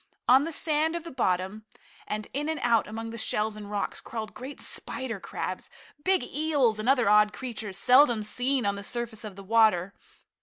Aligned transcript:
On 0.27 0.45
the 0.45 0.51
sand 0.51 0.95
of 0.95 1.03
the 1.03 1.11
bottom, 1.11 1.63
and 2.07 2.27
in 2.33 2.49
and 2.49 2.59
out 2.63 2.87
among 2.87 3.11
the 3.11 3.19
shells 3.19 3.55
and 3.55 3.69
rocks, 3.69 4.01
crawled 4.01 4.33
great 4.33 4.59
spider 4.59 5.19
crabs, 5.19 5.69
big 6.03 6.23
eels 6.23 6.79
and 6.79 6.89
other 6.89 7.07
odd 7.07 7.33
creatures 7.33 7.77
seldom 7.77 8.23
seen 8.23 8.65
on 8.65 8.73
the 8.75 8.83
surface 8.83 9.23
of 9.23 9.35
the 9.35 9.43
water. 9.43 9.93